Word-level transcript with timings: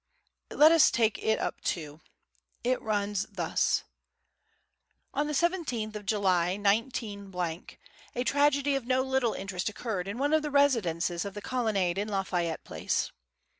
Let 0.49 0.71
us 0.71 0.89
take 0.89 1.19
it 1.19 1.37
up 1.37 1.61
too. 1.61 2.01
It 2.63 2.81
runs 2.81 3.27
thus: 3.27 3.83
On 5.13 5.27
the 5.27 5.33
17th 5.33 5.95
of 5.95 6.07
July, 6.07 6.57
19, 6.57 7.31
a 8.15 8.23
tragedy 8.23 8.73
of 8.75 8.87
no 8.87 9.03
little 9.03 9.33
interest 9.35 9.69
occurred 9.69 10.07
in 10.07 10.17
one 10.17 10.33
of 10.33 10.41
the 10.41 10.49
residences 10.49 11.23
of 11.23 11.35
the 11.35 11.41
Colonnade 11.43 11.99
in 11.99 12.07
Lafayette 12.07 12.63
Place. 12.63 13.11